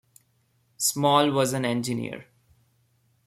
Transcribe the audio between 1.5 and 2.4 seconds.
an engineer.